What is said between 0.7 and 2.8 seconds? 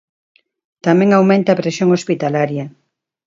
Tamén aumenta a presión hospitalaria.